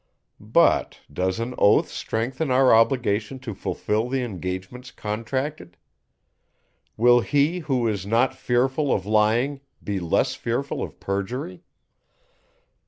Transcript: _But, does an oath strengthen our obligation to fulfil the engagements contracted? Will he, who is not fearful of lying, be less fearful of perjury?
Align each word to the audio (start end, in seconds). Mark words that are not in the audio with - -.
_But, 0.39 1.01
does 1.13 1.39
an 1.39 1.53
oath 1.59 1.87
strengthen 1.89 2.49
our 2.49 2.73
obligation 2.73 3.37
to 3.41 3.53
fulfil 3.53 4.09
the 4.09 4.23
engagements 4.23 4.89
contracted? 4.89 5.77
Will 6.97 7.19
he, 7.19 7.59
who 7.59 7.87
is 7.87 8.03
not 8.07 8.33
fearful 8.33 8.91
of 8.91 9.05
lying, 9.05 9.61
be 9.83 9.99
less 9.99 10.33
fearful 10.33 10.81
of 10.81 10.99
perjury? 10.99 11.61